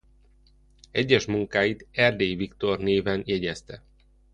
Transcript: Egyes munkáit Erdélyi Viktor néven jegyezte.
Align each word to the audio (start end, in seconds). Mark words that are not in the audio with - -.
Egyes 0.91 1.25
munkáit 1.25 1.87
Erdélyi 1.91 2.35
Viktor 2.35 2.79
néven 2.79 3.23
jegyezte. 3.25 3.81